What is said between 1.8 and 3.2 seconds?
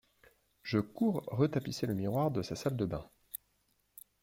le miroir de sa salle de bain.